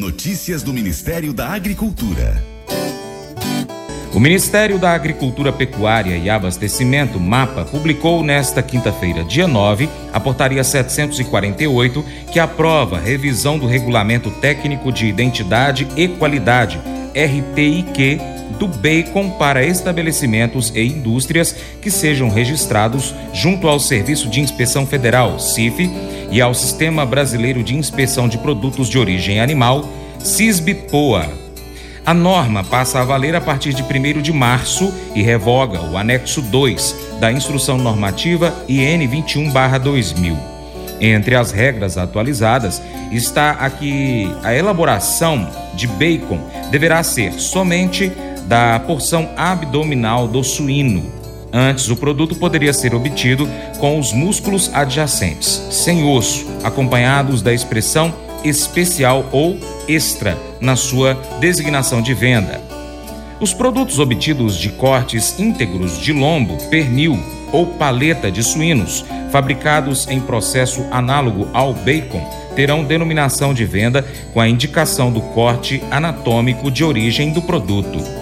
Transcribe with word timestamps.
Notícias 0.00 0.62
do 0.62 0.72
Ministério 0.72 1.30
da 1.30 1.50
Agricultura. 1.50 2.42
O 4.14 4.18
Ministério 4.18 4.78
da 4.78 4.94
Agricultura, 4.94 5.52
Pecuária 5.52 6.16
e 6.16 6.30
Abastecimento, 6.30 7.20
MAPA, 7.20 7.66
publicou 7.66 8.24
nesta 8.24 8.62
quinta-feira, 8.62 9.22
dia 9.22 9.46
9, 9.46 9.90
a 10.10 10.18
Portaria 10.18 10.64
748, 10.64 12.02
que 12.32 12.40
aprova 12.40 12.98
revisão 12.98 13.58
do 13.58 13.66
Regulamento 13.66 14.30
Técnico 14.30 14.90
de 14.90 15.04
Identidade 15.04 15.86
e 15.94 16.08
Qualidade, 16.08 16.80
RTIQ, 17.14 18.39
do 18.58 18.66
bacon 18.66 19.30
para 19.30 19.64
estabelecimentos 19.64 20.72
e 20.74 20.82
indústrias 20.82 21.54
que 21.80 21.90
sejam 21.90 22.28
registrados 22.28 23.14
junto 23.32 23.68
ao 23.68 23.78
Serviço 23.78 24.28
de 24.28 24.40
Inspeção 24.40 24.86
Federal, 24.86 25.38
CIF, 25.38 25.90
e 26.30 26.40
ao 26.40 26.54
Sistema 26.54 27.04
Brasileiro 27.04 27.62
de 27.62 27.74
Inspeção 27.74 28.28
de 28.28 28.38
Produtos 28.38 28.88
de 28.88 28.98
Origem 28.98 29.40
Animal, 29.40 29.88
CISB-POA. 30.20 31.28
A 32.04 32.14
norma 32.14 32.64
passa 32.64 33.00
a 33.00 33.04
valer 33.04 33.34
a 33.34 33.40
partir 33.40 33.74
de 33.74 33.82
1 33.82 34.22
de 34.22 34.32
março 34.32 34.92
e 35.14 35.22
revoga 35.22 35.80
o 35.82 35.98
anexo 35.98 36.40
2 36.40 36.96
da 37.20 37.30
Instrução 37.30 37.76
Normativa 37.78 38.54
IN 38.68 39.06
21/2000. 39.06 40.36
Entre 41.00 41.34
as 41.34 41.50
regras 41.50 41.96
atualizadas 41.96 42.80
está 43.10 43.52
a 43.52 43.70
que 43.70 44.30
a 44.42 44.54
elaboração 44.54 45.48
de 45.74 45.86
bacon 45.86 46.38
deverá 46.70 47.02
ser 47.02 47.32
somente 47.34 48.12
da 48.50 48.80
porção 48.80 49.30
abdominal 49.36 50.26
do 50.26 50.42
suíno. 50.42 51.04
Antes, 51.52 51.88
o 51.88 51.94
produto 51.94 52.34
poderia 52.34 52.72
ser 52.72 52.92
obtido 52.96 53.48
com 53.78 53.96
os 53.96 54.12
músculos 54.12 54.68
adjacentes, 54.74 55.68
sem 55.70 56.02
osso, 56.02 56.48
acompanhados 56.64 57.42
da 57.42 57.54
expressão 57.54 58.12
especial 58.42 59.24
ou 59.30 59.56
extra 59.86 60.36
na 60.60 60.74
sua 60.74 61.14
designação 61.38 62.02
de 62.02 62.12
venda. 62.12 62.60
Os 63.38 63.54
produtos 63.54 64.00
obtidos 64.00 64.56
de 64.56 64.70
cortes 64.70 65.38
íntegros 65.38 66.00
de 66.00 66.12
lombo, 66.12 66.58
pernil 66.70 67.16
ou 67.52 67.66
paleta 67.66 68.32
de 68.32 68.42
suínos, 68.42 69.04
fabricados 69.30 70.08
em 70.08 70.18
processo 70.18 70.84
análogo 70.90 71.46
ao 71.52 71.72
bacon, 71.72 72.28
terão 72.56 72.82
denominação 72.82 73.54
de 73.54 73.64
venda 73.64 74.04
com 74.34 74.40
a 74.40 74.48
indicação 74.48 75.12
do 75.12 75.20
corte 75.20 75.80
anatômico 75.88 76.68
de 76.68 76.82
origem 76.82 77.32
do 77.32 77.40
produto. 77.40 78.19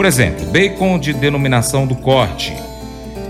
Por 0.00 0.06
exemplo, 0.06 0.46
bacon 0.46 0.98
de 0.98 1.12
denominação 1.12 1.86
do 1.86 1.94
corte. 1.94 2.56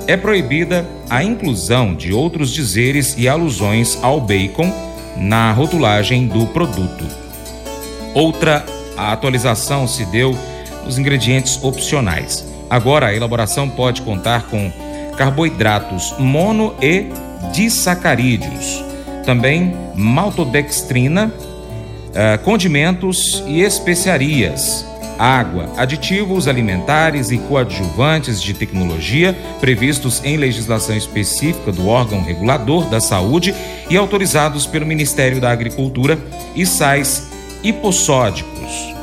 É 0.06 0.16
proibida 0.16 0.86
a 1.10 1.20
inclusão 1.20 1.96
de 1.96 2.12
outros 2.12 2.54
dizeres 2.54 3.16
e 3.18 3.28
alusões 3.28 3.98
ao 4.00 4.20
bacon 4.20 4.72
na 5.16 5.50
rotulagem 5.50 6.28
do 6.28 6.46
produto. 6.46 7.04
Outra 8.14 8.64
atualização 8.96 9.88
se 9.88 10.04
deu 10.04 10.38
nos 10.84 10.96
ingredientes 10.96 11.58
opcionais. 11.60 12.46
Agora 12.70 13.08
a 13.08 13.14
elaboração 13.16 13.68
pode 13.68 14.02
contar 14.02 14.44
com 14.44 14.70
carboidratos 15.18 16.14
mono 16.20 16.76
e 16.80 17.06
disacarídeos, 17.52 18.84
também 19.26 19.74
maltodextrina, 19.96 21.34
eh, 22.14 22.38
condimentos 22.38 23.42
e 23.48 23.60
especiarias, 23.60 24.88
água, 25.20 25.70
aditivos 25.76 26.48
alimentares 26.48 27.30
e 27.30 27.36
coadjuvantes 27.36 28.40
de 28.40 28.54
tecnologia 28.54 29.36
previstos 29.60 30.22
em 30.24 30.38
legislação 30.38 30.96
específica 30.96 31.70
do 31.70 31.86
órgão 31.86 32.22
regulador 32.22 32.88
da 32.88 33.00
saúde 33.00 33.54
e 33.90 33.96
autorizados 33.98 34.66
pelo 34.66 34.86
Ministério 34.86 35.38
da 35.38 35.50
Agricultura 35.50 36.18
e 36.56 36.64
sais 36.64 37.28
hipossódicos. 37.62 38.94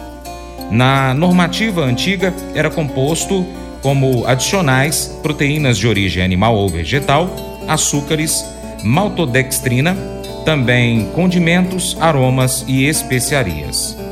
Na 0.71 1.13
normativa 1.13 1.81
antiga, 1.81 2.33
era 2.55 2.71
composto 2.71 3.45
como 3.83 4.25
adicionais 4.25 5.19
proteínas 5.21 5.77
de 5.77 5.87
origem 5.87 6.23
animal 6.23 6.55
ou 6.55 6.67
vegetal, 6.67 7.29
açúcares, 7.67 8.43
maltodextrina, 8.83 9.95
também 10.43 11.09
condimentos, 11.13 11.95
aromas 11.99 12.65
e 12.67 12.85
especiarias. 12.85 14.06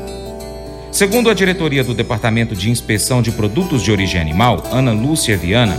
Segundo 0.96 1.28
a 1.28 1.34
diretoria 1.34 1.84
do 1.84 1.92
Departamento 1.92 2.56
de 2.56 2.70
Inspeção 2.70 3.20
de 3.20 3.30
Produtos 3.30 3.82
de 3.82 3.92
Origem 3.92 4.18
Animal, 4.18 4.62
Ana 4.72 4.92
Lúcia 4.92 5.36
Viana, 5.36 5.78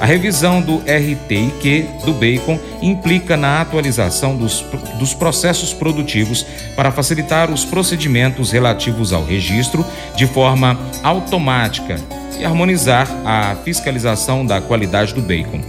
a 0.00 0.06
revisão 0.06 0.62
do 0.62 0.78
RTIQ 0.78 1.86
do 2.02 2.14
bacon 2.14 2.58
implica 2.80 3.36
na 3.36 3.60
atualização 3.60 4.34
dos, 4.34 4.64
dos 4.98 5.12
processos 5.12 5.74
produtivos 5.74 6.46
para 6.74 6.90
facilitar 6.90 7.50
os 7.50 7.62
procedimentos 7.62 8.52
relativos 8.52 9.12
ao 9.12 9.22
registro 9.22 9.84
de 10.16 10.26
forma 10.26 10.78
automática 11.02 11.96
e 12.40 12.42
harmonizar 12.42 13.06
a 13.22 13.54
fiscalização 13.66 14.46
da 14.46 14.62
qualidade 14.62 15.12
do 15.12 15.20
bacon. 15.20 15.60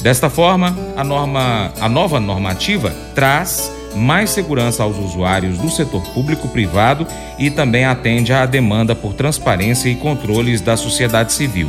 Desta 0.00 0.30
forma, 0.30 0.78
a, 0.96 1.02
norma, 1.02 1.72
a 1.80 1.88
nova 1.88 2.20
normativa 2.20 2.94
traz 3.16 3.68
mais 3.98 4.30
segurança 4.30 4.82
aos 4.82 4.96
usuários 4.98 5.58
do 5.58 5.68
setor 5.68 6.02
público-privado 6.14 7.06
e 7.38 7.50
também 7.50 7.84
atende 7.84 8.32
à 8.32 8.46
demanda 8.46 8.94
por 8.94 9.12
transparência 9.12 9.88
e 9.88 9.96
controles 9.96 10.60
da 10.60 10.76
sociedade 10.76 11.32
civil. 11.32 11.68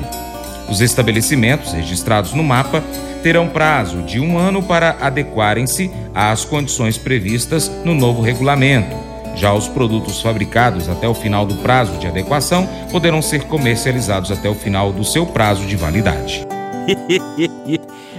Os 0.69 0.81
estabelecimentos 0.81 1.73
registrados 1.73 2.33
no 2.33 2.43
mapa 2.43 2.83
terão 3.23 3.47
prazo 3.47 4.03
de 4.03 4.19
um 4.19 4.37
ano 4.37 4.61
para 4.61 4.95
adequarem-se 5.01 5.91
às 6.13 6.45
condições 6.45 6.97
previstas 6.97 7.69
no 7.83 7.93
novo 7.93 8.21
regulamento. 8.21 8.95
Já 9.35 9.53
os 9.53 9.67
produtos 9.67 10.21
fabricados 10.21 10.89
até 10.89 11.07
o 11.07 11.13
final 11.13 11.45
do 11.45 11.55
prazo 11.55 11.97
de 11.97 12.07
adequação 12.07 12.67
poderão 12.91 13.21
ser 13.21 13.43
comercializados 13.43 14.31
até 14.31 14.49
o 14.49 14.55
final 14.55 14.91
do 14.91 15.03
seu 15.03 15.25
prazo 15.25 15.65
de 15.65 15.75
validade. 15.75 16.45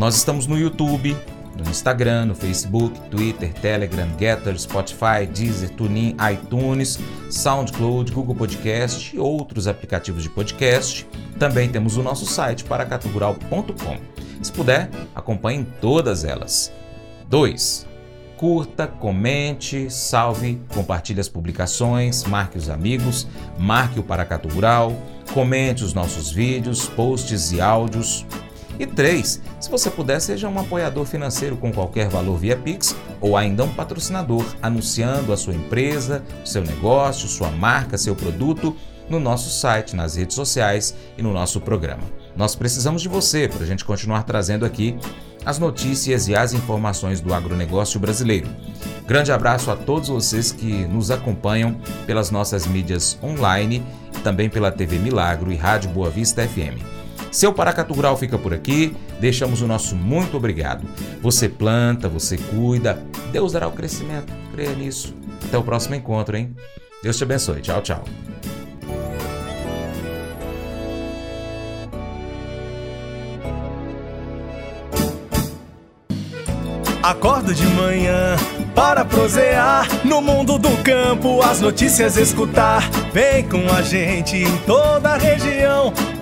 Nós 0.00 0.16
estamos 0.16 0.46
no 0.46 0.58
YouTube, 0.58 1.14
no 1.62 1.70
Instagram, 1.70 2.24
no 2.24 2.34
Facebook, 2.34 2.98
Twitter, 3.10 3.52
Telegram, 3.52 4.08
Getter, 4.18 4.58
Spotify, 4.58 5.26
Deezer, 5.30 5.68
TuneIn, 5.68 6.16
iTunes, 6.32 6.98
SoundCloud, 7.28 8.10
Google 8.10 8.34
Podcast 8.34 9.14
e 9.14 9.18
outros 9.18 9.68
aplicativos 9.68 10.22
de 10.22 10.30
podcast. 10.30 11.06
Também 11.38 11.68
temos 11.68 11.98
o 11.98 12.02
nosso 12.02 12.24
site 12.24 12.64
paracatugural.com. 12.64 13.98
Se 14.42 14.50
puder, 14.50 14.88
acompanhe 15.14 15.66
todas 15.82 16.24
elas. 16.24 16.72
2. 17.28 17.86
Curta, 18.38 18.86
comente, 18.86 19.90
salve, 19.90 20.62
compartilhe 20.72 21.20
as 21.20 21.28
publicações, 21.28 22.24
marque 22.24 22.56
os 22.56 22.70
amigos, 22.70 23.28
marque 23.58 24.00
o 24.00 24.02
Paracatu 24.02 24.48
Rural, 24.48 24.96
comente 25.34 25.84
os 25.84 25.92
nossos 25.92 26.32
vídeos, 26.32 26.88
posts 26.88 27.52
e 27.52 27.60
áudios. 27.60 28.24
E 28.80 28.86
3. 28.86 29.42
Se 29.60 29.70
você 29.70 29.90
puder, 29.90 30.18
seja 30.22 30.48
um 30.48 30.58
apoiador 30.58 31.04
financeiro 31.04 31.54
com 31.54 31.70
qualquer 31.70 32.08
valor 32.08 32.38
via 32.38 32.56
Pix 32.56 32.96
ou 33.20 33.36
ainda 33.36 33.62
um 33.62 33.74
patrocinador, 33.74 34.42
anunciando 34.62 35.34
a 35.34 35.36
sua 35.36 35.52
empresa, 35.52 36.24
seu 36.46 36.64
negócio, 36.64 37.28
sua 37.28 37.50
marca, 37.50 37.98
seu 37.98 38.16
produto 38.16 38.74
no 39.06 39.20
nosso 39.20 39.50
site, 39.50 39.94
nas 39.94 40.16
redes 40.16 40.34
sociais 40.34 40.94
e 41.18 41.22
no 41.22 41.30
nosso 41.30 41.60
programa. 41.60 42.04
Nós 42.34 42.54
precisamos 42.54 43.02
de 43.02 43.08
você 43.08 43.46
para 43.46 43.64
a 43.64 43.66
gente 43.66 43.84
continuar 43.84 44.22
trazendo 44.22 44.64
aqui 44.64 44.98
as 45.44 45.58
notícias 45.58 46.26
e 46.26 46.34
as 46.34 46.54
informações 46.54 47.20
do 47.20 47.34
agronegócio 47.34 48.00
brasileiro. 48.00 48.48
Grande 49.06 49.30
abraço 49.30 49.70
a 49.70 49.76
todos 49.76 50.08
vocês 50.08 50.52
que 50.52 50.86
nos 50.86 51.10
acompanham 51.10 51.76
pelas 52.06 52.30
nossas 52.30 52.66
mídias 52.66 53.18
online 53.22 53.82
e 54.16 54.20
também 54.20 54.48
pela 54.48 54.72
TV 54.72 54.98
Milagro 54.98 55.52
e 55.52 55.56
Rádio 55.56 55.90
Boa 55.90 56.08
Vista 56.08 56.48
FM. 56.48 56.99
Seu 57.30 57.52
Paracatu 57.52 57.94
Rural 57.94 58.16
fica 58.16 58.36
por 58.36 58.52
aqui, 58.52 58.94
deixamos 59.20 59.62
o 59.62 59.66
nosso 59.66 59.94
muito 59.94 60.36
obrigado. 60.36 60.84
Você 61.22 61.48
planta, 61.48 62.08
você 62.08 62.36
cuida, 62.36 63.02
Deus 63.30 63.52
dará 63.52 63.68
o 63.68 63.72
crescimento, 63.72 64.32
creia 64.52 64.74
nisso. 64.74 65.14
Até 65.44 65.56
o 65.56 65.62
próximo 65.62 65.94
encontro, 65.94 66.36
hein? 66.36 66.54
Deus 67.02 67.16
te 67.16 67.22
abençoe. 67.22 67.60
Tchau, 67.60 67.80
tchau. 67.82 68.04
Acordo 77.02 77.54
de 77.54 77.64
manhã 77.66 78.36
para 78.74 79.04
prosear 79.04 79.88
no 80.04 80.20
mundo 80.20 80.58
do 80.58 80.70
campo, 80.82 81.40
as 81.42 81.60
notícias 81.60 82.16
escutar. 82.16 82.88
Vem 83.12 83.48
com 83.48 83.72
a 83.72 83.82
gente 83.82 84.36
em 84.36 84.56
toda 84.58 85.10
a 85.10 85.16
região 85.16 85.92